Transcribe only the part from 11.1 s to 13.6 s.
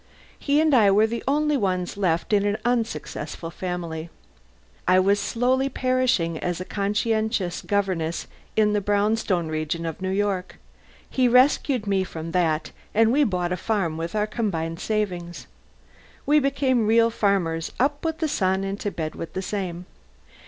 rescued me from that and we bought a